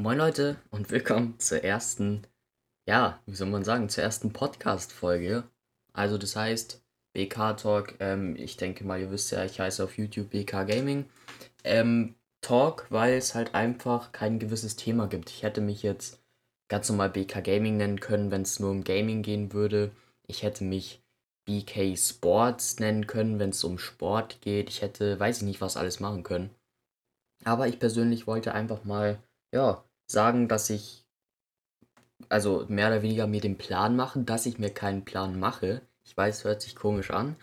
[0.00, 2.26] Moin Leute und willkommen zur ersten,
[2.88, 5.44] ja, wie soll man sagen, zur ersten Podcast-Folge.
[5.92, 9.98] Also das heißt, BK Talk, ähm, ich denke mal, ihr wisst ja, ich heiße auf
[9.98, 11.04] YouTube BK Gaming.
[11.64, 15.28] Ähm, Talk, weil es halt einfach kein gewisses Thema gibt.
[15.28, 16.18] Ich hätte mich jetzt
[16.68, 19.90] ganz normal BK Gaming nennen können, wenn es nur um Gaming gehen würde.
[20.26, 21.02] Ich hätte mich
[21.44, 24.70] BK Sports nennen können, wenn es um Sport geht.
[24.70, 26.48] Ich hätte, weiß ich nicht, was alles machen können.
[27.44, 29.18] Aber ich persönlich wollte einfach mal,
[29.52, 31.04] ja, sagen, dass ich,
[32.28, 35.82] also mehr oder weniger mir den Plan machen, dass ich mir keinen Plan mache.
[36.04, 37.36] Ich weiß, es hört sich komisch an.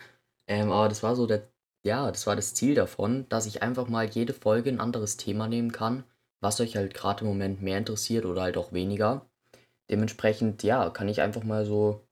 [0.46, 1.48] Ähm, aber das war so der,
[1.84, 5.48] ja, das war das Ziel davon, dass ich einfach mal jede Folge ein anderes Thema
[5.48, 6.04] nehmen kann,
[6.40, 9.26] was euch halt gerade im Moment mehr interessiert oder halt auch weniger.
[9.90, 12.02] Dementsprechend, ja, kann ich einfach mal so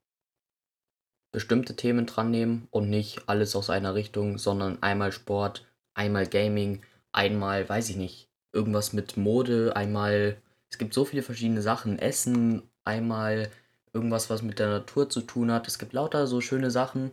[1.31, 6.81] bestimmte Themen dran nehmen und nicht alles aus einer Richtung, sondern einmal Sport, einmal Gaming,
[7.11, 10.37] einmal, weiß ich nicht, irgendwas mit Mode, einmal,
[10.69, 13.49] es gibt so viele verschiedene Sachen, Essen, einmal
[13.93, 15.67] irgendwas, was mit der Natur zu tun hat.
[15.67, 17.11] Es gibt lauter so schöne Sachen,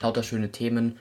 [0.00, 0.98] lauter schöne Themen,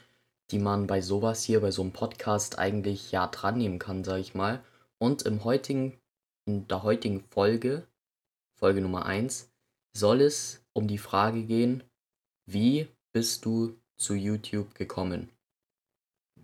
[0.52, 4.22] die man bei sowas hier, bei so einem Podcast eigentlich ja dran nehmen kann, sage
[4.22, 4.64] ich mal.
[4.98, 6.00] Und im heutigen,
[6.46, 7.86] in der heutigen Folge,
[8.56, 9.52] Folge Nummer 1,
[9.94, 11.84] soll es um die Frage gehen,
[12.46, 15.30] wie bist du zu YouTube gekommen?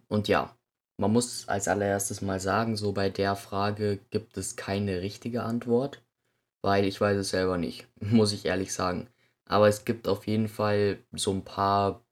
[0.09, 0.55] Und ja,
[0.97, 6.03] man muss als allererstes mal sagen, so bei der Frage gibt es keine richtige Antwort,
[6.61, 9.07] weil ich weiß es selber nicht, muss ich ehrlich sagen.
[9.45, 12.03] Aber es gibt auf jeden Fall so ein paar,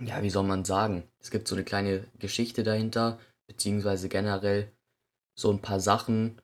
[0.00, 1.04] ja, wie soll man sagen?
[1.18, 4.70] Es gibt so eine kleine Geschichte dahinter, beziehungsweise generell
[5.38, 6.40] so ein paar Sachen,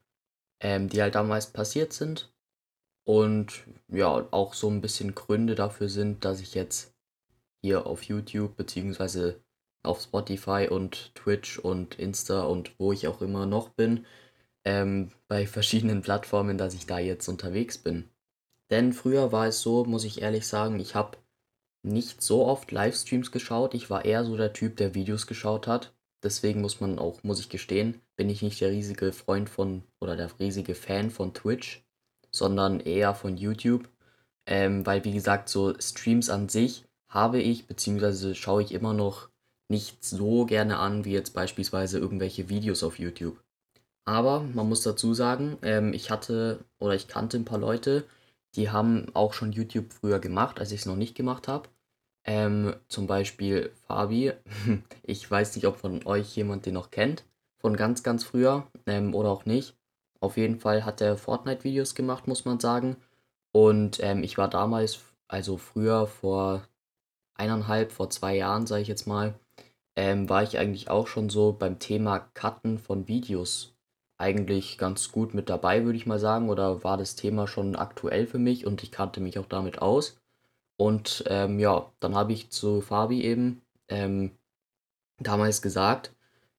[0.61, 2.33] ähm, die halt damals passiert sind.
[3.05, 6.95] Und ja, auch so ein bisschen Gründe dafür sind, dass ich jetzt
[7.61, 9.43] hier auf YouTube, beziehungsweise
[9.83, 14.07] auf Spotify und Twitch und Insta und wo ich auch immer noch bin,
[14.65, 18.09] ähm, bei verschiedenen Plattformen, dass ich da jetzt unterwegs bin.
[18.71, 21.19] Denn früher war es so, muss ich ehrlich sagen, ich habe
[21.83, 23.75] nicht so oft Livestreams geschaut.
[23.75, 25.93] Ich war eher so der Typ, der Videos geschaut hat.
[26.23, 30.17] Deswegen muss man auch, muss ich gestehen, bin ich nicht der riesige Freund von oder
[30.17, 31.85] der riesige Fan von Twitch,
[32.31, 33.89] sondern eher von YouTube.
[34.47, 39.29] Ähm, weil, wie gesagt, so Streams an sich habe ich, beziehungsweise schaue ich immer noch
[39.69, 43.43] nicht so gerne an wie jetzt beispielsweise irgendwelche Videos auf YouTube.
[44.05, 48.05] Aber man muss dazu sagen, ähm, ich hatte oder ich kannte ein paar Leute,
[48.55, 51.69] die haben auch schon YouTube früher gemacht, als ich es noch nicht gemacht habe.
[52.25, 54.33] Ähm, zum Beispiel Fabi.
[55.03, 57.25] Ich weiß nicht, ob von euch jemand den noch kennt.
[57.59, 59.75] Von ganz, ganz früher ähm, oder auch nicht.
[60.21, 62.97] Auf jeden Fall hat er Fortnite-Videos gemacht, muss man sagen.
[63.53, 66.67] Und ähm, ich war damals, also früher vor
[67.35, 69.35] eineinhalb, vor zwei Jahren, sage ich jetzt mal,
[69.97, 73.75] ähm, war ich eigentlich auch schon so beim Thema Cutten von Videos
[74.19, 76.49] eigentlich ganz gut mit dabei, würde ich mal sagen.
[76.49, 80.21] Oder war das Thema schon aktuell für mich und ich kannte mich auch damit aus.
[80.77, 84.33] Und ähm, ja, dann habe ich zu Fabi eben ähm,
[85.19, 86.13] damals gesagt,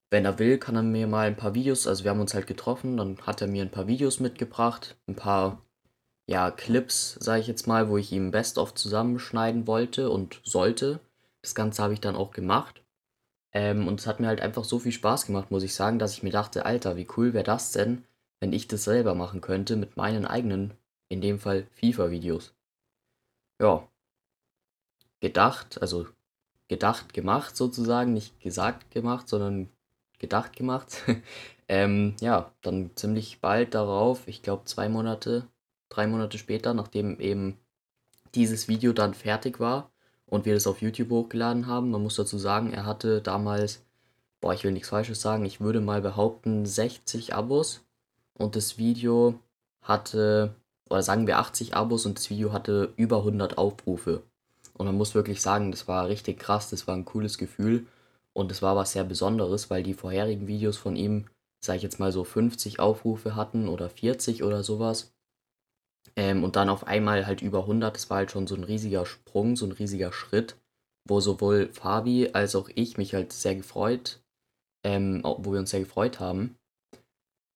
[0.10, 2.46] wenn er will, kann er mir mal ein paar Videos, also wir haben uns halt
[2.46, 5.64] getroffen, dann hat er mir ein paar Videos mitgebracht, ein paar
[6.28, 11.00] ja, Clips, sage ich jetzt mal, wo ich ihm Best-of zusammenschneiden wollte und sollte.
[11.42, 12.83] Das Ganze habe ich dann auch gemacht.
[13.54, 16.14] Ähm, und es hat mir halt einfach so viel Spaß gemacht, muss ich sagen, dass
[16.14, 18.04] ich mir dachte, Alter, wie cool wäre das denn,
[18.40, 20.74] wenn ich das selber machen könnte mit meinen eigenen,
[21.10, 22.54] in dem Fall FIFA-Videos.
[23.62, 23.88] Ja.
[25.22, 26.08] Gedacht, also
[26.68, 29.70] gedacht gemacht sozusagen, nicht gesagt gemacht, sondern
[30.20, 31.04] gedacht gemacht.
[31.68, 35.48] ähm, ja, dann ziemlich bald darauf, ich glaube zwei Monate,
[35.90, 37.60] drei Monate später, nachdem eben
[38.36, 39.93] dieses Video dann fertig war,
[40.28, 41.92] und wir das auf YouTube hochgeladen haben.
[41.92, 43.82] Man muss dazu sagen, er hatte damals,
[44.42, 47.82] boah, ich will nichts Falsches sagen, ich würde mal behaupten 60 Abos
[48.38, 49.36] und das Video
[49.82, 50.56] hatte,
[50.90, 54.24] oder sagen wir 80 Abos und das Video hatte über 100 Aufrufe.
[54.74, 57.86] Und man muss wirklich sagen, das war richtig krass, das war ein cooles Gefühl
[58.34, 61.26] und es war was sehr Besonderes, weil die vorherigen Videos von ihm,
[61.60, 65.13] sag ich jetzt mal so 50 Aufrufe hatten oder 40 oder sowas.
[66.16, 69.06] Ähm, und dann auf einmal halt über 100, das war halt schon so ein riesiger
[69.06, 70.58] Sprung, so ein riesiger Schritt,
[71.06, 74.22] wo sowohl Fabi als auch ich mich halt sehr gefreut,
[74.84, 76.56] ähm, wo wir uns sehr gefreut haben.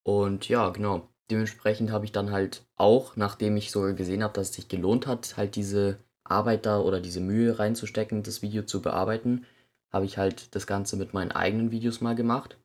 [0.03, 1.09] Und ja, genau.
[1.29, 5.07] Dementsprechend habe ich dann halt auch, nachdem ich sogar gesehen habe, dass es sich gelohnt
[5.07, 9.45] hat, halt diese Arbeit da oder diese Mühe reinzustecken, das Video zu bearbeiten,
[9.91, 12.57] habe ich halt das Ganze mit meinen eigenen Videos mal gemacht.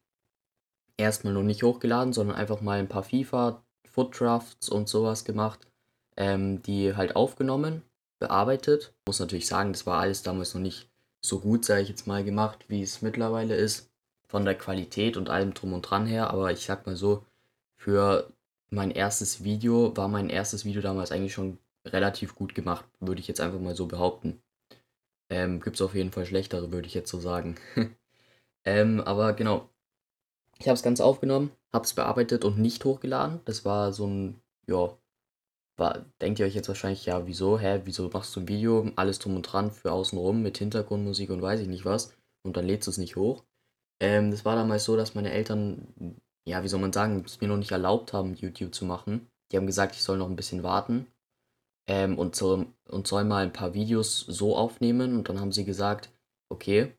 [0.97, 5.67] Erstmal noch nicht hochgeladen, sondern einfach mal ein paar FIFA, Foot Drafts und sowas gemacht
[6.17, 7.83] ähm, die halt aufgenommen,
[8.19, 8.95] bearbeitet.
[9.07, 10.91] Muss natürlich sagen, das war alles damals noch nicht
[11.25, 13.91] so gut, sage ich jetzt mal, gemacht, wie es mittlerweile ist.
[14.29, 16.31] Von der Qualität und allem drum und dran her.
[16.31, 17.25] Aber ich sag mal so,
[17.77, 18.33] für
[18.71, 23.29] mein erstes Video war mein erstes Video damals eigentlich schon relativ gut gemacht, würde ich
[23.29, 24.41] jetzt einfach mal so behaupten.
[25.31, 27.57] Ähm, Gibt es auf jeden Fall schlechtere, würde ich jetzt so sagen.
[28.65, 29.69] ähm, aber genau,
[30.59, 33.41] ich habe es ganz aufgenommen, habe es bearbeitet und nicht hochgeladen.
[33.45, 34.97] Das war so ein, ja,
[35.77, 39.19] war, denkt ihr euch jetzt wahrscheinlich, ja, wieso, hä, wieso machst du ein Video, alles
[39.19, 42.87] drum und dran für außenrum mit Hintergrundmusik und weiß ich nicht was und dann lädst
[42.87, 43.45] du es nicht hoch.
[44.01, 47.49] Ähm, das war damals so, dass meine Eltern, ja, wie soll man sagen, es mir
[47.49, 49.29] noch nicht erlaubt haben, YouTube zu machen.
[49.51, 51.07] Die haben gesagt, ich soll noch ein bisschen warten
[51.87, 55.65] ähm, und, so, und soll mal ein paar Videos so aufnehmen und dann haben sie
[55.65, 56.11] gesagt,
[56.49, 56.95] okay,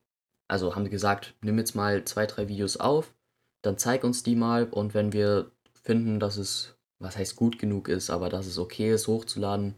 [0.47, 3.13] also haben sie gesagt, nimm jetzt mal zwei, drei Videos auf,
[3.61, 5.51] dann zeig uns die mal und wenn wir
[5.83, 6.72] finden, dass es
[7.03, 9.75] was heißt gut genug ist, aber dass es okay ist, hochzuladen,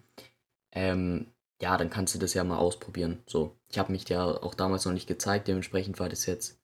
[0.72, 1.28] ähm,
[1.62, 3.24] ja, dann kannst du das ja mal ausprobieren.
[3.28, 6.60] So, ich habe mich ja auch damals noch nicht gezeigt, dementsprechend war das jetzt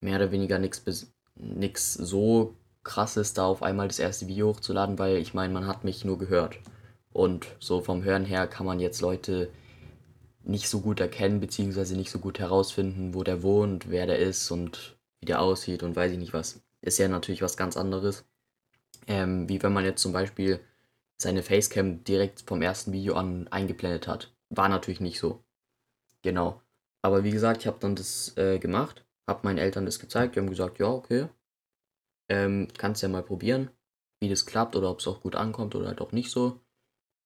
[0.00, 5.34] mehr oder weniger nichts so krasses, da auf einmal das erste Video hochzuladen, weil ich
[5.34, 6.58] meine, man hat mich nur gehört.
[7.12, 9.50] Und so vom Hören her kann man jetzt Leute
[10.44, 14.50] nicht so gut erkennen, beziehungsweise nicht so gut herausfinden, wo der wohnt, wer der ist
[14.50, 16.60] und wie der aussieht und weiß ich nicht was.
[16.80, 18.24] Ist ja natürlich was ganz anderes.
[19.06, 20.60] Ähm, wie wenn man jetzt zum Beispiel
[21.22, 24.34] seine Facecam direkt vom ersten Video an eingeblendet hat.
[24.50, 25.42] War natürlich nicht so.
[26.22, 26.60] Genau.
[27.02, 30.40] Aber wie gesagt, ich habe dann das äh, gemacht, habe meinen Eltern das gezeigt, die
[30.40, 31.28] haben gesagt, ja, okay,
[32.28, 33.70] ähm, kannst ja mal probieren,
[34.20, 36.60] wie das klappt oder ob es auch gut ankommt oder halt auch nicht so.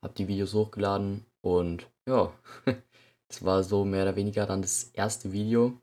[0.03, 2.33] Hab die Videos hochgeladen und ja,
[3.29, 5.81] das war so mehr oder weniger dann das erste Video.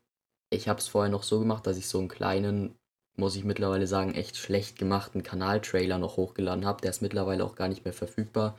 [0.50, 2.76] Ich habe es vorher noch so gemacht, dass ich so einen kleinen
[3.16, 6.80] muss ich mittlerweile sagen, echt schlecht gemachten Kanaltrailer noch hochgeladen habe.
[6.82, 8.58] Der ist mittlerweile auch gar nicht mehr verfügbar.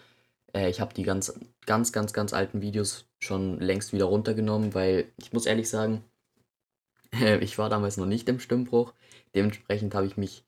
[0.53, 5.11] Äh, ich habe die ganz, ganz, ganz, ganz alten Videos schon längst wieder runtergenommen, weil
[5.17, 6.03] ich muss ehrlich sagen,
[7.13, 8.93] äh, ich war damals noch nicht im Stimmbruch.
[9.35, 10.45] Dementsprechend habe ich mich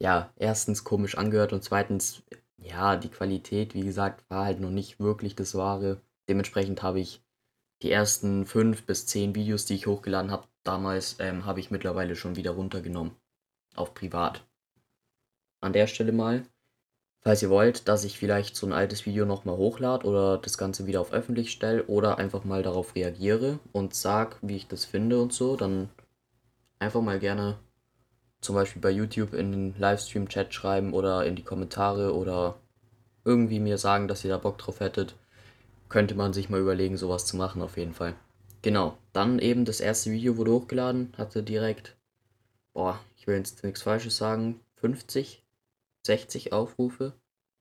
[0.00, 2.22] ja erstens komisch angehört und zweitens,
[2.58, 6.00] ja, die Qualität, wie gesagt, war halt noch nicht wirklich das Wahre.
[6.28, 7.22] Dementsprechend habe ich
[7.82, 12.16] die ersten fünf bis zehn Videos, die ich hochgeladen habe, damals, ähm, habe ich mittlerweile
[12.16, 13.12] schon wieder runtergenommen
[13.74, 14.44] auf privat.
[15.60, 16.44] An der Stelle mal,
[17.20, 20.86] falls ihr wollt, dass ich vielleicht so ein altes Video nochmal hochlade oder das Ganze
[20.86, 25.20] wieder auf öffentlich stelle oder einfach mal darauf reagiere und sag, wie ich das finde
[25.20, 25.88] und so, dann
[26.78, 27.58] einfach mal gerne
[28.40, 32.56] zum Beispiel bei YouTube in den Livestream-Chat schreiben oder in die Kommentare oder
[33.24, 35.16] irgendwie mir sagen, dass ihr da Bock drauf hättet.
[35.88, 38.14] Könnte man sich mal überlegen, sowas zu machen auf jeden Fall.
[38.60, 41.96] Genau, dann eben das erste Video wurde hochgeladen, hatte direkt,
[42.74, 45.42] boah, ich will jetzt nichts Falsches sagen, 50,
[46.06, 47.14] 60 Aufrufe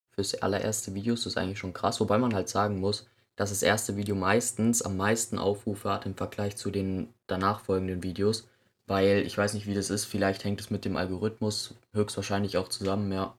[0.10, 1.16] fürs allererste Video.
[1.16, 4.82] Das ist eigentlich schon krass, wobei man halt sagen muss, dass das erste Video meistens
[4.82, 8.48] am meisten Aufrufe hat im Vergleich zu den danach folgenden Videos,
[8.86, 12.68] weil ich weiß nicht, wie das ist, vielleicht hängt es mit dem Algorithmus höchstwahrscheinlich auch
[12.68, 13.38] zusammen, ja.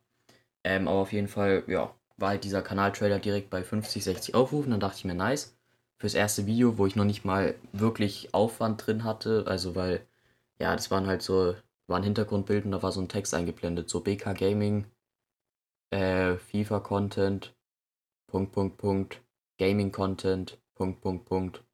[0.65, 4.71] Ähm, aber auf jeden Fall, ja, war halt dieser Kanaltrailer direkt bei 50, 60 Aufrufen,
[4.71, 5.57] dann dachte ich mir, nice.
[5.99, 10.01] Fürs erste Video, wo ich noch nicht mal wirklich Aufwand drin hatte, also weil,
[10.59, 11.55] ja, das waren halt so
[11.87, 14.87] war ein Hintergrundbild und da war so ein Text eingeblendet, so BK Gaming,
[15.91, 17.55] äh, FIFA Content,
[18.27, 19.23] Punkt, Punkt, Punkt,
[19.59, 21.65] Gaming Content, Punkt, Punkt, Punkt.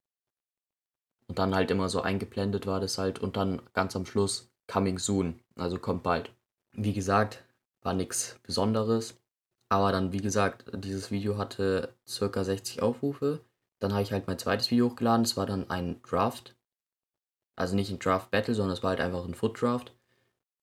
[1.28, 4.98] Und dann halt immer so eingeblendet war das halt und dann ganz am Schluss Coming
[4.98, 6.32] Soon, also kommt bald.
[6.72, 7.44] Wie gesagt,
[7.82, 9.20] war nichts Besonderes,
[9.68, 13.40] aber dann, wie gesagt, dieses Video hatte circa 60 Aufrufe.
[13.78, 16.56] Dann habe ich halt mein zweites Video hochgeladen, das war dann ein Draft.
[17.56, 19.94] Also nicht ein Draft Battle, sondern es war halt einfach ein Foot Draft.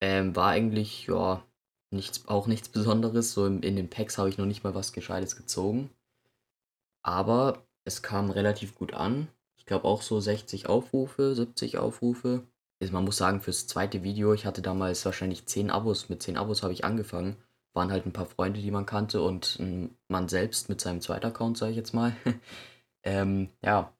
[0.02, 1.44] Ähm, war eigentlich, ja,
[1.92, 3.34] nichts, auch nichts Besonderes.
[3.34, 5.90] So in, in den Packs habe ich noch nicht mal was Gescheites gezogen.
[7.04, 9.28] Aber es kam relativ gut an.
[9.58, 12.44] Ich glaube auch so 60 Aufrufe, 70 Aufrufe.
[12.82, 16.10] Also man muss sagen, fürs zweite Video, ich hatte damals wahrscheinlich 10 Abos.
[16.10, 17.38] Mit 10 Abos habe ich angefangen.
[17.74, 19.60] Waren halt ein paar Freunde, die man kannte und
[20.08, 22.16] man selbst mit seinem zweiten Account, sage ich jetzt mal.
[23.04, 23.94] ähm, ja.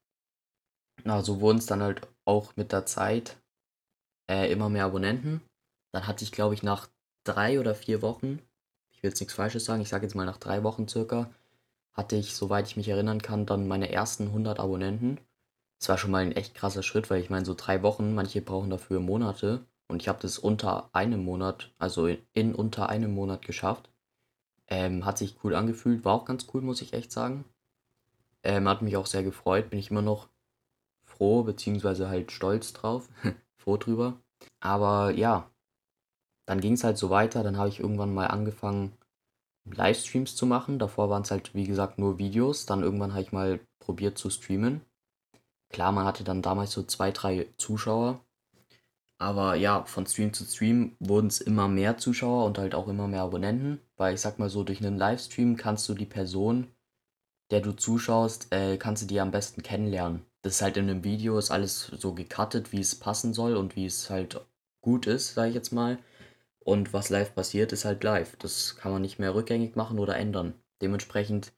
[1.04, 3.36] Na, so wurden es dann halt auch mit der Zeit
[4.30, 5.42] äh, immer mehr Abonnenten.
[5.92, 6.88] Dann hatte ich, glaube ich, nach
[7.24, 8.40] drei oder vier Wochen,
[8.90, 11.30] ich will jetzt nichts Falsches sagen, ich sage jetzt mal nach drei Wochen circa,
[11.92, 15.18] hatte ich, soweit ich mich erinnern kann, dann meine ersten 100 Abonnenten.
[15.78, 18.40] Das war schon mal ein echt krasser Schritt, weil ich meine, so drei Wochen, manche
[18.40, 19.64] brauchen dafür Monate.
[19.88, 23.88] Und ich habe das unter einem Monat, also in, in, unter einem Monat geschafft.
[24.66, 27.44] Ähm, hat sich cool angefühlt, war auch ganz cool, muss ich echt sagen.
[28.42, 30.28] Ähm, hat mich auch sehr gefreut, bin ich immer noch
[31.04, 33.08] froh, beziehungsweise halt stolz drauf,
[33.56, 34.20] froh drüber.
[34.60, 35.50] Aber ja,
[36.48, 37.42] dann ging es halt so weiter.
[37.42, 38.96] Dann habe ich irgendwann mal angefangen,
[39.66, 40.78] Livestreams zu machen.
[40.78, 42.64] Davor waren es halt, wie gesagt, nur Videos.
[42.64, 44.80] Dann irgendwann habe ich mal probiert zu streamen.
[45.68, 48.24] Klar, man hatte dann damals so zwei, drei Zuschauer.
[49.18, 53.08] Aber ja, von Stream zu Stream wurden es immer mehr Zuschauer und halt auch immer
[53.08, 53.82] mehr Abonnenten.
[53.98, 56.68] Weil ich sag mal so, durch einen Livestream kannst du die Person,
[57.50, 60.24] der du zuschaust, äh, kannst du die am besten kennenlernen.
[60.40, 63.76] Das ist halt in einem Video, ist alles so gecuttet, wie es passen soll und
[63.76, 64.40] wie es halt
[64.80, 65.98] gut ist, sage ich jetzt mal.
[66.68, 68.36] Und was live passiert, ist halt live.
[68.36, 70.52] Das kann man nicht mehr rückgängig machen oder ändern.
[70.82, 71.54] Dementsprechend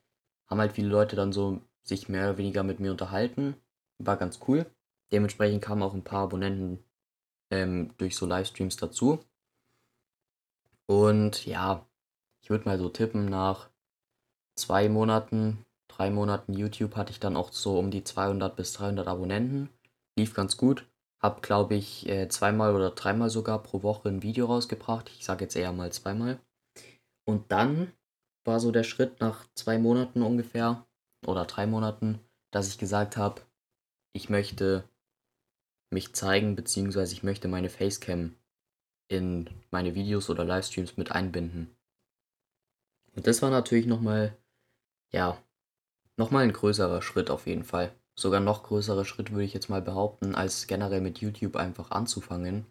[0.46, 3.56] haben halt viele Leute dann so sich mehr oder weniger mit mir unterhalten.
[3.98, 4.66] War ganz cool.
[5.10, 6.84] Dementsprechend kamen auch ein paar Abonnenten
[7.50, 9.18] ähm, durch so Livestreams dazu.
[10.86, 11.84] Und ja,
[12.40, 13.68] ich würde mal so tippen, nach
[14.54, 19.08] zwei Monaten, drei Monaten YouTube hatte ich dann auch so um die 200 bis 300
[19.08, 19.70] Abonnenten.
[20.16, 20.86] Lief ganz gut.
[21.20, 25.10] Hab, glaube ich, äh, zweimal oder dreimal sogar pro Woche ein Video rausgebracht.
[25.10, 26.40] Ich sage jetzt eher mal zweimal.
[27.26, 27.92] Und dann
[28.44, 30.86] war so der Schritt nach zwei Monaten ungefähr
[31.26, 33.42] oder drei Monaten, dass ich gesagt habe,
[34.14, 34.88] ich möchte
[35.92, 38.34] mich zeigen, beziehungsweise ich möchte meine Facecam
[39.08, 41.76] in meine Videos oder Livestreams mit einbinden.
[43.14, 44.36] Und das war natürlich nochmal,
[45.12, 45.36] ja,
[46.16, 47.92] nochmal ein größerer Schritt auf jeden Fall.
[48.18, 52.66] Sogar noch größerer Schritt würde ich jetzt mal behaupten, als generell mit YouTube einfach anzufangen.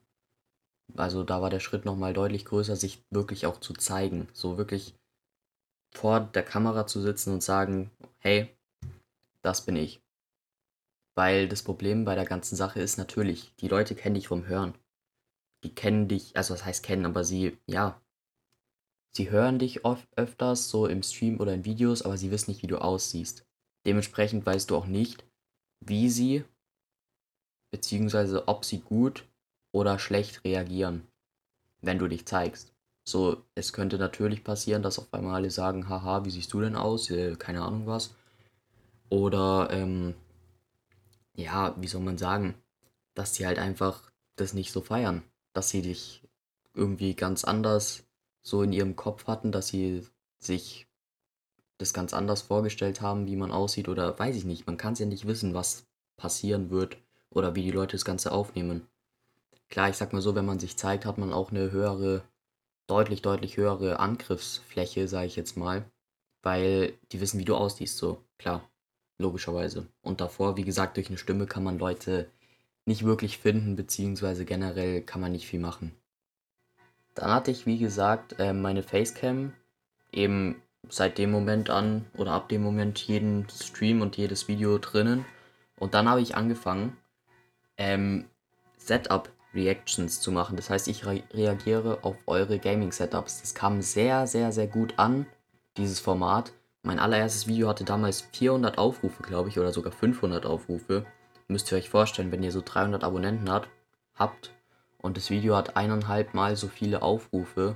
[0.96, 4.28] Also da war der Schritt nochmal deutlich größer, sich wirklich auch zu zeigen.
[4.34, 4.96] So wirklich
[5.94, 8.56] vor der Kamera zu sitzen und sagen, hey,
[9.42, 10.02] das bin ich.
[11.16, 14.78] Weil das Problem bei der ganzen Sache ist natürlich, die Leute kennen dich vom Hören.
[15.64, 18.02] Die kennen dich, also was heißt kennen, aber sie, ja,
[19.14, 22.64] sie hören dich oft öfters so im Stream oder in Videos, aber sie wissen nicht,
[22.64, 23.46] wie du aussiehst.
[23.86, 25.26] Dementsprechend weißt du auch nicht,
[25.82, 26.44] wie sie,
[27.72, 29.26] beziehungsweise ob sie gut
[29.72, 31.08] oder schlecht reagieren,
[31.82, 32.74] wenn du dich zeigst.
[33.06, 36.76] So, es könnte natürlich passieren, dass auf einmal alle sagen, haha, wie siehst du denn
[36.76, 37.10] aus?
[37.10, 38.14] Äh, keine Ahnung was.
[39.10, 40.14] Oder, ähm,
[41.34, 42.56] ja, wie soll man sagen,
[43.16, 45.24] dass sie halt einfach das nicht so feiern.
[45.54, 46.24] Dass sie dich
[46.76, 48.04] irgendwie ganz anders
[48.44, 50.08] so in ihrem Kopf hatten, dass sie
[50.38, 50.89] sich
[51.80, 54.68] das ganz anders vorgestellt haben, wie man aussieht oder weiß ich nicht.
[54.68, 56.98] Man kann es ja nicht wissen, was passieren wird
[57.32, 58.86] oder wie die Leute das Ganze aufnehmen.
[59.70, 62.24] Klar, ich sag mal so, wenn man sich zeigt, hat man auch eine höhere,
[62.88, 65.86] deutlich, deutlich höhere Angriffsfläche, sage ich jetzt mal,
[66.44, 68.70] weil die wissen, wie du aussiehst, so, klar
[69.20, 69.88] logischerweise.
[70.02, 72.32] Und davor, wie gesagt, durch eine Stimme kann man Leute
[72.86, 75.94] nicht wirklich finden, beziehungsweise generell kann man nicht viel machen.
[77.14, 79.54] Dann hatte ich, wie gesagt, äh, meine Facecam
[80.12, 85.26] eben seit dem Moment an oder ab dem Moment jeden Stream und jedes Video drinnen.
[85.78, 86.98] Und dann habe ich angefangen,
[87.78, 88.26] ähm,
[88.78, 90.56] Setup-Reactions zu machen.
[90.56, 93.42] Das heißt, ich re reagiere auf eure Gaming-Setups.
[93.42, 95.26] Das kam sehr, sehr, sehr gut an,
[95.78, 96.52] dieses Format.
[96.84, 101.06] Mein allererstes Video hatte damals 400 Aufrufe, glaube ich, oder sogar 500 Aufrufe.
[101.48, 103.68] Müsst ihr euch vorstellen, wenn ihr so 300 Abonnenten hat,
[104.16, 104.52] habt
[105.02, 107.76] und das Video hat eineinhalb Mal so viele Aufrufe,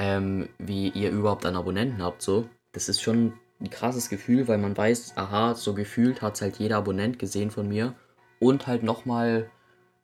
[0.00, 2.48] ähm, wie ihr überhaupt an Abonnenten habt, so.
[2.72, 6.58] Das ist schon ein krasses Gefühl, weil man weiß, aha, so gefühlt hat es halt
[6.58, 7.94] jeder Abonnent gesehen von mir
[8.38, 9.50] und halt nochmal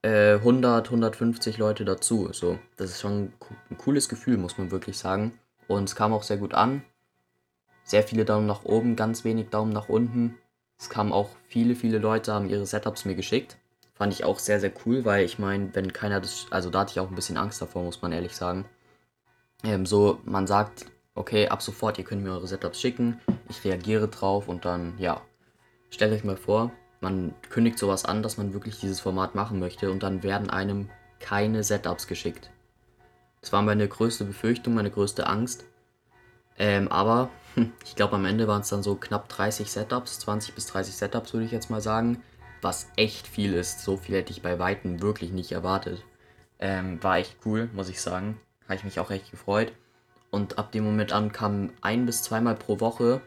[0.02, 2.28] äh, 100, 150 Leute dazu.
[2.32, 3.32] So, das ist schon
[3.70, 5.38] ein cooles Gefühl, muss man wirklich sagen.
[5.68, 6.82] Und es kam auch sehr gut an
[7.86, 10.36] sehr viele Daumen nach oben, ganz wenig Daumen nach unten.
[10.78, 13.56] Es kamen auch viele, viele Leute, haben ihre Setups mir geschickt.
[13.94, 16.90] Fand ich auch sehr, sehr cool, weil ich meine, wenn keiner das, also da hatte
[16.90, 18.66] ich auch ein bisschen Angst davor, muss man ehrlich sagen.
[19.66, 24.06] Ähm, so, man sagt, okay, ab sofort, ihr könnt mir eure Setups schicken, ich reagiere
[24.06, 25.20] drauf und dann, ja,
[25.90, 26.70] stellt euch mal vor,
[27.00, 30.88] man kündigt sowas an, dass man wirklich dieses Format machen möchte und dann werden einem
[31.18, 32.50] keine Setups geschickt.
[33.40, 35.64] Das war meine größte Befürchtung, meine größte Angst.
[36.58, 37.30] Ähm, aber
[37.84, 41.32] ich glaube, am Ende waren es dann so knapp 30 Setups, 20 bis 30 Setups
[41.32, 42.22] würde ich jetzt mal sagen,
[42.62, 43.80] was echt viel ist.
[43.80, 46.04] So viel hätte ich bei Weitem wirklich nicht erwartet.
[46.60, 48.40] Ähm, war echt cool, muss ich sagen.
[48.66, 49.72] Habe ich mich auch echt gefreut.
[50.30, 53.22] Und ab dem Moment an kam ein bis zweimal pro Woche,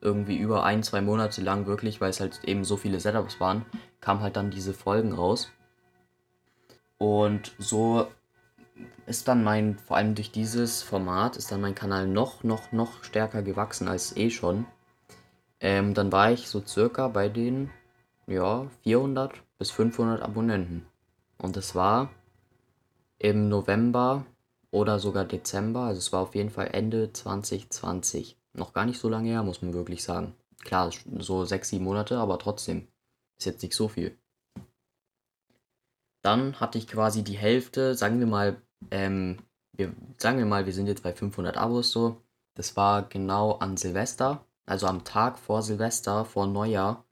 [0.00, 3.64] irgendwie über ein, zwei Monate lang wirklich, weil es halt eben so viele Setups waren,
[4.00, 5.50] kam halt dann diese Folgen raus.
[6.98, 8.06] Und so
[9.06, 13.04] ist dann mein, vor allem durch dieses Format, ist dann mein Kanal noch, noch, noch
[13.04, 14.66] stärker gewachsen als eh schon.
[15.60, 17.70] Ähm, dann war ich so circa bei den,
[18.26, 20.86] ja, 400 bis 500 Abonnenten.
[21.38, 22.10] Und es war
[23.18, 24.26] im November
[24.74, 28.36] oder sogar Dezember, also es war auf jeden Fall Ende 2020.
[28.54, 30.34] Noch gar nicht so lange her, muss man wirklich sagen.
[30.64, 32.88] Klar, so sechs, sieben Monate, aber trotzdem.
[33.38, 34.18] Ist jetzt nicht so viel.
[36.22, 39.38] Dann hatte ich quasi die Hälfte, sagen wir mal, ähm,
[39.76, 42.22] wir, sagen wir mal, wir sind jetzt bei 500 Abos so.
[42.54, 47.04] Das war genau an Silvester, also am Tag vor Silvester, vor Neujahr,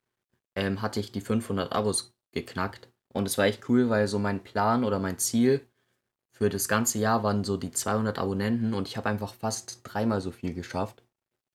[0.57, 2.89] ähm, hatte ich die 500 Abos geknackt.
[3.13, 5.65] Und es war echt cool, weil so mein Plan oder mein Ziel
[6.43, 10.21] für das ganze Jahr waren so die 200 Abonnenten und ich habe einfach fast dreimal
[10.21, 11.01] so viel geschafft.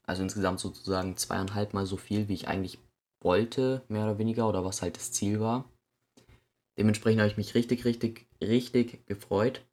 [0.08, 2.79] Also insgesamt sozusagen zweieinhalb Mal so viel, wie ich eigentlich
[3.22, 5.65] wollte, mehr oder weniger, oder was halt das Ziel war.
[6.77, 9.65] Dementsprechend habe ich mich richtig, richtig, richtig gefreut.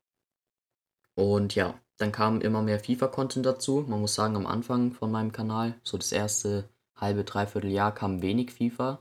[1.14, 3.84] Und ja, dann kam immer mehr FIFA-Content dazu.
[3.86, 8.20] Man muss sagen, am Anfang von meinem Kanal, so das erste halbe, dreiviertel Jahr, kam
[8.20, 8.98] wenig FIFA.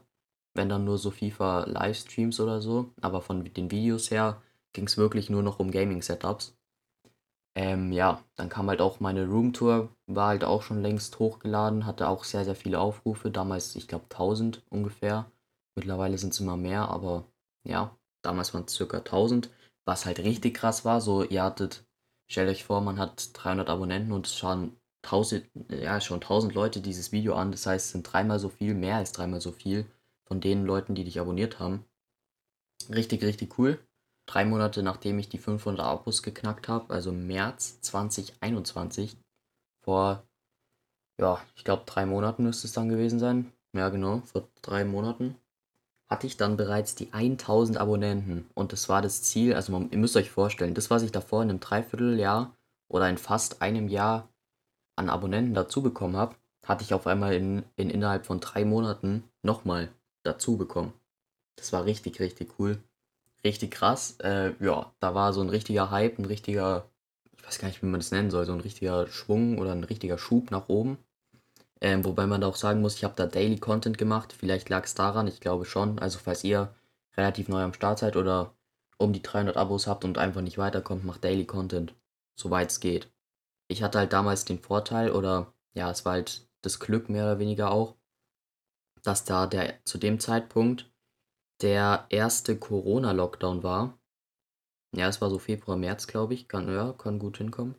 [0.53, 2.91] Wenn dann nur so FIFA-Livestreams oder so.
[3.01, 4.42] Aber von den Videos her
[4.73, 6.55] ging es wirklich nur noch um Gaming-Setups.
[7.55, 12.07] Ähm, ja, dann kam halt auch meine Roomtour, war halt auch schon längst hochgeladen, hatte
[12.07, 13.29] auch sehr, sehr viele Aufrufe.
[13.29, 15.31] Damals, ich glaube, 1000 ungefähr.
[15.75, 17.25] Mittlerweile sind es immer mehr, aber
[17.63, 19.51] ja, damals waren es circa 1000.
[19.85, 21.85] Was halt richtig krass war, so, ihr hattet,
[22.27, 26.81] stellt euch vor, man hat 300 Abonnenten und es schauen 1000, ja, schon 1000 Leute
[26.81, 27.51] dieses Video an.
[27.51, 29.85] Das heißt, es sind dreimal so viel, mehr als dreimal so viel
[30.25, 31.85] von den Leuten, die dich abonniert haben.
[32.89, 33.79] Richtig, richtig cool
[34.25, 39.17] drei Monate nachdem ich die 500 Abos geknackt habe, also März 2021,
[39.83, 40.23] vor,
[41.19, 43.51] ja, ich glaube drei Monaten müsste es dann gewesen sein.
[43.75, 45.35] Ja, genau, vor drei Monaten
[46.09, 49.55] hatte ich dann bereits die 1000 Abonnenten und das war das Ziel.
[49.55, 52.55] Also man, ihr müsst euch vorstellen, das, was ich davor in einem Dreivierteljahr
[52.87, 54.29] oder in fast einem Jahr
[54.95, 59.23] an Abonnenten dazu bekommen habe, hatte ich auf einmal in, in innerhalb von drei Monaten
[59.41, 59.89] nochmal
[60.23, 60.93] dazu bekommen.
[61.55, 62.81] Das war richtig, richtig cool
[63.43, 64.17] richtig krass.
[64.21, 66.89] Äh, ja, da war so ein richtiger Hype, ein richtiger,
[67.37, 69.83] ich weiß gar nicht, wie man das nennen soll, so ein richtiger Schwung oder ein
[69.83, 70.97] richtiger Schub nach oben.
[71.81, 74.33] Ähm, wobei man da auch sagen muss, ich habe da Daily Content gemacht.
[74.33, 75.99] Vielleicht lag es daran, ich glaube schon.
[75.99, 76.73] Also falls ihr
[77.17, 78.55] relativ neu am Start seid oder
[78.97, 81.93] um die 300 Abos habt und einfach nicht weiterkommt, macht Daily Content,
[82.35, 83.11] soweit es geht.
[83.67, 87.39] Ich hatte halt damals den Vorteil oder ja, es war halt das Glück mehr oder
[87.39, 87.95] weniger auch,
[89.01, 90.89] dass da der zu dem Zeitpunkt
[91.63, 93.97] der erste Corona-Lockdown war.
[94.95, 96.47] Ja, es war so Februar, März, glaube ich.
[96.47, 97.75] Kann, ja, kann gut hinkommen.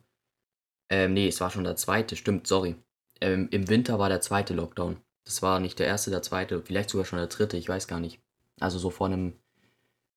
[0.89, 2.75] Ähm, nee, es war schon der zweite, stimmt, sorry.
[3.21, 4.97] Ähm, Im Winter war der zweite Lockdown.
[5.23, 7.99] Das war nicht der erste, der zweite, vielleicht sogar schon der dritte, ich weiß gar
[7.99, 8.21] nicht.
[8.59, 9.33] Also so vor einem,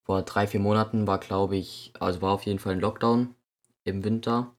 [0.04, 3.34] vor drei, vier Monaten war, glaube ich, also war auf jeden Fall ein Lockdown
[3.84, 4.56] im Winter.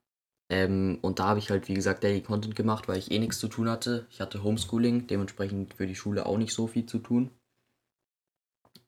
[0.49, 3.39] Ähm, und da habe ich halt, wie gesagt, Daily Content gemacht, weil ich eh nichts
[3.39, 4.07] zu tun hatte.
[4.09, 7.31] Ich hatte Homeschooling, dementsprechend für die Schule auch nicht so viel zu tun.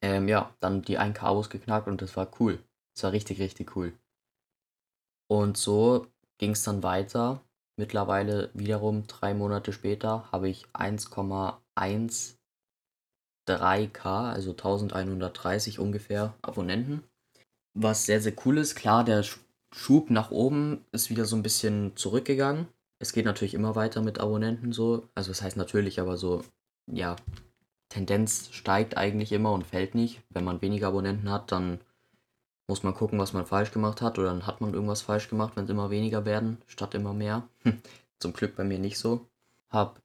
[0.04, 2.60] Ähm, ja, dann die 1K Abos geknackt und das war cool.
[2.96, 3.94] Das war richtig, richtig cool.
[5.30, 6.08] Und so
[6.40, 7.42] ging es dann weiter.
[7.78, 11.54] Mittlerweile wiederum drei Monate später habe ich 1,13k,
[14.06, 17.04] also 1130 ungefähr Abonnenten.
[17.74, 18.76] Was sehr, sehr cool ist.
[18.76, 19.24] Klar, der
[19.74, 22.68] Schub nach oben ist wieder so ein bisschen zurückgegangen.
[23.00, 25.08] Es geht natürlich immer weiter mit Abonnenten so.
[25.16, 26.44] Also das heißt natürlich, aber so,
[26.92, 27.16] ja,
[27.92, 30.22] Tendenz steigt eigentlich immer und fällt nicht.
[30.30, 31.82] Wenn man weniger Abonnenten hat, dann
[32.66, 35.54] muss man gucken, was man falsch gemacht hat oder dann hat man irgendwas falsch gemacht,
[35.56, 37.48] wenn es immer weniger werden, statt immer mehr.
[38.20, 39.28] Zum Glück bei mir nicht so.
[39.70, 40.02] Hab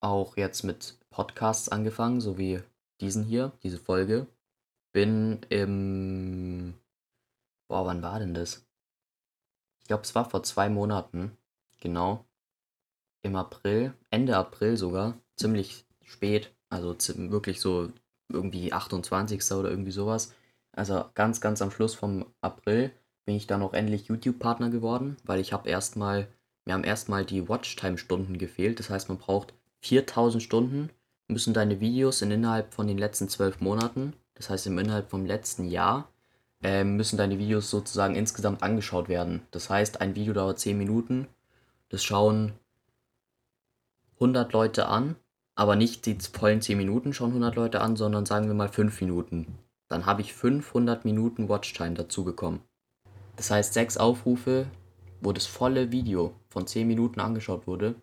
[0.00, 2.62] auch jetzt mit Podcasts angefangen, so wie
[3.00, 4.28] diesen hier, diese Folge.
[4.92, 6.74] Bin im...
[7.66, 8.64] Boah, wann war denn das?
[9.80, 11.36] Ich glaube, es war vor zwei Monaten.
[11.80, 12.24] Genau.
[13.22, 15.18] Im April, Ende April sogar.
[15.34, 16.96] Ziemlich spät also
[17.30, 17.90] wirklich so
[18.28, 19.52] irgendwie 28.
[19.52, 20.34] oder irgendwie sowas.
[20.72, 22.92] Also ganz, ganz am Schluss vom April
[23.24, 26.28] bin ich dann auch endlich YouTube-Partner geworden, weil ich habe erstmal,
[26.64, 28.78] mir haben erstmal die Watchtime-Stunden gefehlt.
[28.78, 30.90] Das heißt, man braucht 4000 Stunden,
[31.28, 35.26] müssen deine Videos in innerhalb von den letzten zwölf Monaten, das heißt im Innerhalb vom
[35.26, 36.08] letzten Jahr,
[36.62, 39.42] äh, müssen deine Videos sozusagen insgesamt angeschaut werden.
[39.50, 41.26] Das heißt, ein Video dauert 10 Minuten,
[41.88, 42.52] das schauen
[44.14, 45.16] 100 Leute an
[45.56, 49.00] aber nicht die vollen 10 Minuten schauen 100 Leute an, sondern sagen wir mal 5
[49.00, 49.58] Minuten.
[49.88, 52.60] Dann habe ich 500 Minuten Watchtime dazu bekommen.
[53.36, 54.66] Das heißt, 6 Aufrufe,
[55.20, 57.94] wo das volle Video von 10 Minuten angeschaut wurde,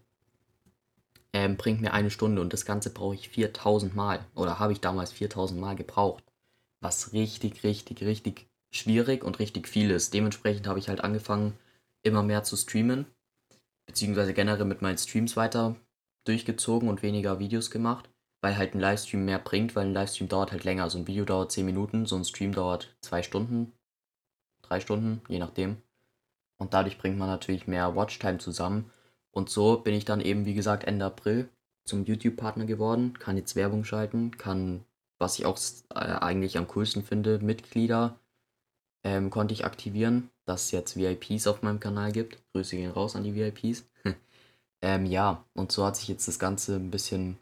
[1.31, 4.81] ähm, bringt mir eine Stunde und das Ganze brauche ich 4000 Mal oder habe ich
[4.81, 6.23] damals 4000 Mal gebraucht.
[6.81, 10.13] Was richtig, richtig, richtig schwierig und richtig viel ist.
[10.13, 11.53] Dementsprechend habe ich halt angefangen,
[12.01, 13.05] immer mehr zu streamen,
[13.85, 15.75] beziehungsweise generell mit meinen Streams weiter
[16.23, 18.09] durchgezogen und weniger Videos gemacht,
[18.41, 20.89] weil halt ein Livestream mehr bringt, weil ein Livestream dauert halt länger.
[20.89, 23.73] So ein Video dauert 10 Minuten, so ein Stream dauert 2 Stunden,
[24.63, 25.77] 3 Stunden, je nachdem.
[26.57, 28.91] Und dadurch bringt man natürlich mehr Watchtime zusammen.
[29.31, 31.49] Und so bin ich dann eben, wie gesagt, Ende April
[31.85, 34.85] zum YouTube-Partner geworden, kann jetzt Werbung schalten, kann,
[35.19, 35.57] was ich auch
[35.89, 38.19] äh, eigentlich am coolsten finde, Mitglieder
[39.03, 42.41] ähm, konnte ich aktivieren, dass es jetzt VIPs auf meinem Kanal gibt.
[42.53, 43.85] Grüße gehen raus an die VIPs.
[44.83, 47.37] Ähm, ja, und so hat sich jetzt das Ganze ein bisschen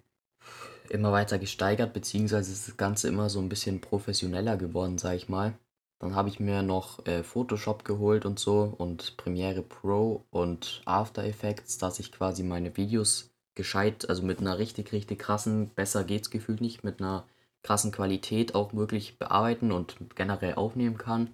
[0.90, 5.28] immer weiter gesteigert, beziehungsweise ist das Ganze immer so ein bisschen professioneller geworden, sag ich
[5.28, 5.54] mal.
[5.98, 11.24] Dann habe ich mir noch äh, Photoshop geholt und so und Premiere Pro und After
[11.24, 16.30] Effects, dass ich quasi meine Videos gescheit, also mit einer richtig, richtig krassen, besser geht's
[16.30, 17.26] gefühlt nicht, mit einer
[17.64, 21.34] krassen Qualität auch wirklich bearbeiten und generell aufnehmen kann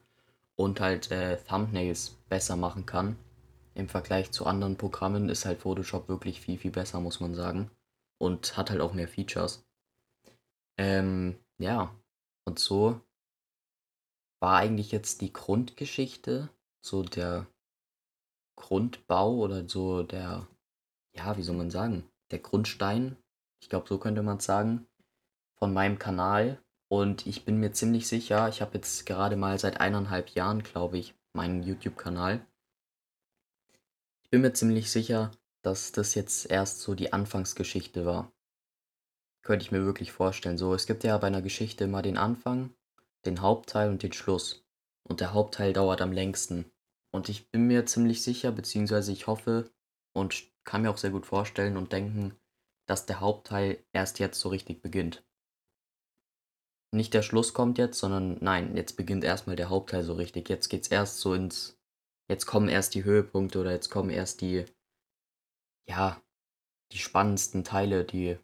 [0.55, 3.17] und halt äh, Thumbnails besser machen kann.
[3.77, 7.69] Im Vergleich zu anderen Programmen ist halt Photoshop wirklich viel, viel besser, muss man sagen.
[8.17, 9.63] Und hat halt auch mehr Features.
[10.79, 11.93] Ähm, ja,
[12.43, 12.99] und so
[14.39, 16.49] war eigentlich jetzt die Grundgeschichte,
[16.81, 17.45] so der
[18.55, 20.47] Grundbau oder so der,
[21.13, 23.15] ja, wie soll man sagen, der Grundstein,
[23.61, 24.87] ich glaube, so könnte man es sagen,
[25.53, 26.59] von meinem Kanal.
[26.89, 30.97] Und ich bin mir ziemlich sicher, ich habe jetzt gerade mal seit eineinhalb Jahren, glaube
[30.97, 32.43] ich, meinen YouTube-Kanal.
[34.27, 38.33] Ich bin mir ziemlich sicher, dass das jetzt erst so die Anfangsgeschichte war.
[39.41, 40.57] Könnte ich mir wirklich vorstellen.
[40.57, 42.75] So, es gibt ja bei einer Geschichte immer den Anfang,
[43.25, 44.65] den Hauptteil und den Schluss.
[45.07, 46.69] Und der Hauptteil dauert am längsten.
[47.13, 49.71] Und ich bin mir ziemlich sicher, beziehungsweise ich hoffe
[50.13, 52.35] und kann mir auch sehr gut vorstellen und denken,
[52.85, 55.25] dass der Hauptteil erst jetzt so richtig beginnt.
[56.93, 60.49] Nicht der Schluss kommt jetzt, sondern nein, jetzt beginnt erstmal der Hauptteil so richtig.
[60.49, 61.79] Jetzt geht's erst so ins.
[62.29, 64.65] Jetzt kommen erst die Höhepunkte oder jetzt kommen erst die.
[65.87, 66.21] Ja,
[66.91, 68.37] die spannendsten Teile, die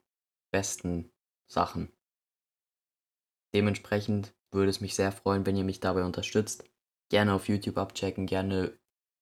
[0.51, 1.11] besten
[1.47, 1.91] Sachen.
[3.53, 6.63] Dementsprechend würde es mich sehr freuen, wenn ihr mich dabei unterstützt.
[7.09, 8.77] Gerne auf YouTube abchecken, gerne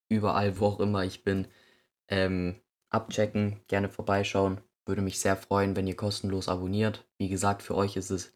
[0.10, 1.48] überall, wo auch immer ich bin,
[2.08, 4.62] ähm, abchecken, gerne vorbeischauen.
[4.86, 7.08] Würde mich sehr freuen, wenn ihr kostenlos abonniert.
[7.18, 8.34] Wie gesagt, für euch ist es,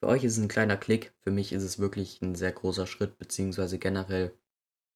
[0.00, 1.14] für euch ist es ein kleiner Klick.
[1.20, 4.36] Für mich ist es wirklich ein sehr großer Schritt, beziehungsweise generell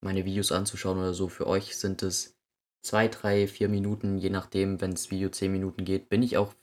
[0.06, 1.28] meine Videos anzuschauen oder so.
[1.28, 2.36] Für euch sind es
[2.82, 6.54] zwei, drei, vier Minuten, je nachdem, wenn das Video zehn Minuten geht, bin ich auch,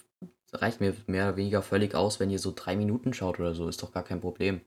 [0.53, 3.67] reicht mir mehr oder weniger völlig aus, wenn ihr so drei Minuten schaut oder so,
[3.67, 4.61] ist doch gar kein Problem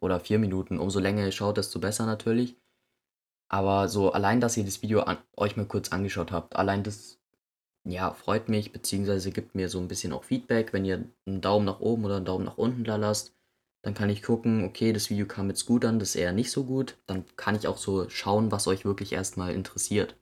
[0.00, 0.78] oder vier Minuten.
[0.78, 2.56] Umso länger ihr schaut, desto besser natürlich.
[3.48, 7.20] Aber so allein, dass ihr das Video an, euch mal kurz angeschaut habt, allein das,
[7.84, 10.72] ja, freut mich, beziehungsweise gibt mir so ein bisschen auch Feedback.
[10.72, 13.34] Wenn ihr einen Daumen nach oben oder einen Daumen nach unten da lasst,
[13.84, 16.64] dann kann ich gucken, okay, das Video kam jetzt gut an, das eher nicht so
[16.64, 16.96] gut.
[17.06, 20.16] Dann kann ich auch so schauen, was euch wirklich erstmal interessiert.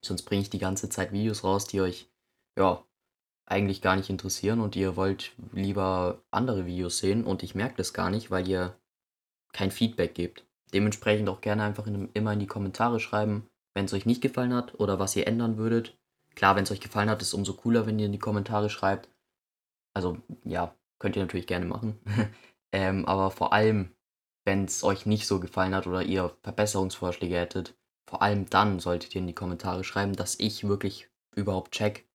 [0.00, 2.08] Sonst bringe ich die ganze Zeit Videos raus, die euch,
[2.56, 2.84] ja,
[3.46, 7.92] eigentlich gar nicht interessieren und ihr wollt lieber andere Videos sehen und ich merke das
[7.92, 8.78] gar nicht, weil ihr
[9.52, 10.46] kein Feedback gebt.
[10.72, 14.54] Dementsprechend auch gerne einfach in, immer in die Kommentare schreiben, wenn es euch nicht gefallen
[14.54, 15.98] hat oder was ihr ändern würdet.
[16.36, 18.70] Klar, wenn es euch gefallen hat, ist es umso cooler, wenn ihr in die Kommentare
[18.70, 19.08] schreibt.
[19.94, 21.98] Also ja, könnt ihr natürlich gerne machen.
[22.72, 23.94] ähm, aber vor allem,
[24.44, 27.76] wenn es euch nicht so gefallen hat oder ihr Verbesserungsvorschläge hättet,
[28.08, 32.08] vor allem dann solltet ihr in die Kommentare schreiben, dass ich wirklich überhaupt check,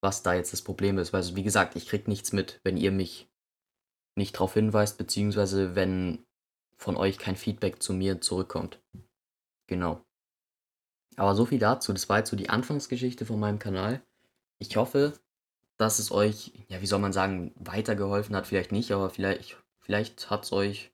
[0.00, 1.12] was da jetzt das Problem ist.
[1.12, 3.28] Weil, wie gesagt, ich krieg nichts mit, wenn ihr mich
[4.16, 6.24] nicht darauf hinweist, beziehungsweise wenn
[6.76, 8.80] von euch kein Feedback zu mir zurückkommt.
[9.66, 10.04] Genau.
[11.16, 11.92] Aber so viel dazu.
[11.92, 14.02] Das war jetzt so die Anfangsgeschichte von meinem Kanal.
[14.58, 15.18] Ich hoffe,
[15.76, 18.46] dass es euch, ja, wie soll man sagen, weitergeholfen hat.
[18.46, 20.92] Vielleicht nicht, aber vielleicht, vielleicht hat es euch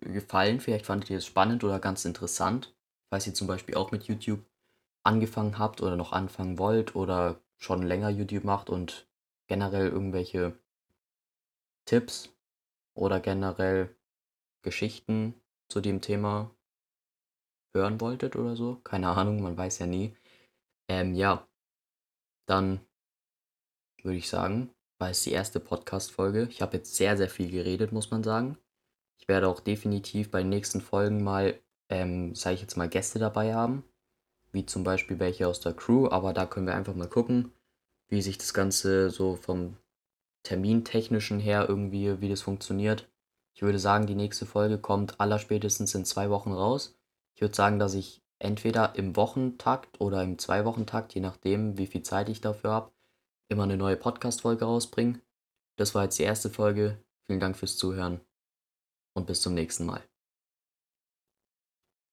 [0.00, 0.60] gefallen.
[0.60, 2.74] Vielleicht fandet ihr es spannend oder ganz interessant.
[3.10, 4.44] Falls ihr zum Beispiel auch mit YouTube
[5.04, 9.06] angefangen habt oder noch anfangen wollt oder schon länger YouTube macht und
[9.46, 10.58] generell irgendwelche
[11.84, 12.34] Tipps
[12.94, 13.94] oder generell
[14.62, 15.34] Geschichten
[15.68, 16.50] zu dem Thema
[17.72, 18.76] hören wolltet oder so.
[18.82, 20.16] Keine Ahnung, man weiß ja nie.
[20.88, 21.46] Ähm, ja,
[22.46, 22.80] dann
[24.02, 26.48] würde ich sagen, war es die erste Podcast-Folge.
[26.50, 28.58] Ich habe jetzt sehr, sehr viel geredet, muss man sagen.
[29.18, 33.18] Ich werde auch definitiv bei den nächsten Folgen mal, ähm, sage ich jetzt mal, Gäste
[33.18, 33.84] dabei haben.
[34.52, 37.52] Wie zum Beispiel welche aus der Crew, aber da können wir einfach mal gucken,
[38.08, 39.76] wie sich das Ganze so vom
[40.44, 43.08] Termintechnischen her irgendwie, wie das funktioniert.
[43.54, 46.96] Ich würde sagen, die nächste Folge kommt allerspätestens in zwei Wochen raus.
[47.34, 52.02] Ich würde sagen, dass ich entweder im Wochentakt oder im Zwei-Wochentakt, je nachdem, wie viel
[52.02, 52.92] Zeit ich dafür habe,
[53.48, 55.20] immer eine neue Podcast-Folge rausbringe.
[55.76, 57.02] Das war jetzt die erste Folge.
[57.26, 58.20] Vielen Dank fürs Zuhören
[59.14, 60.02] und bis zum nächsten Mal.